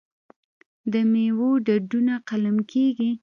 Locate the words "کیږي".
2.71-3.11